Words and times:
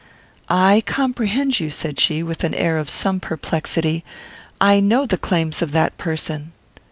"I 0.49 0.81
comprehend 0.87 1.59
you," 1.59 1.69
said 1.69 1.99
she, 1.99 2.23
with 2.23 2.43
an 2.43 2.55
air 2.55 2.79
of 2.79 2.89
some 2.89 3.19
perplexity. 3.19 4.03
"I 4.59 4.79
know 4.79 5.05
the 5.05 5.15
claims 5.15 5.61
of 5.61 5.73
that 5.73 5.95
person." 5.99 6.53